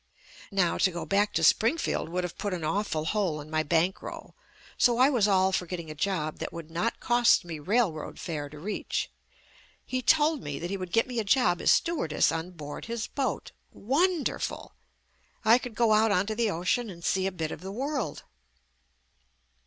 [0.51, 4.33] Now to go back to Springfield would have put an awful hole in my bankroll,
[4.75, 8.49] so I was all for getting a job that would not cost me railroad fare
[8.49, 9.11] to reach.
[9.85, 13.05] He told me that he would get me a job as stewardess on board his
[13.05, 13.51] boat.
[13.71, 14.73] Wonderful!
[15.45, 18.23] I could go out onto the ocean and see a bit of the world.